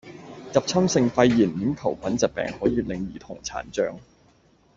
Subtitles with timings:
[0.51, 3.99] 入侵性肺炎鏈球菌疾病可以令兒童殘障